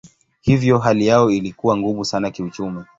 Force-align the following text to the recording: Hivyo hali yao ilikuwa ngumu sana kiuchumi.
Hivyo 0.41 0.77
hali 0.79 1.07
yao 1.07 1.31
ilikuwa 1.31 1.77
ngumu 1.77 2.05
sana 2.05 2.31
kiuchumi. 2.31 2.83